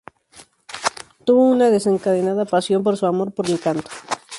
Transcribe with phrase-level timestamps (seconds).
[1.25, 3.91] Tuvo una desencadenada pasión por su amor por el canto.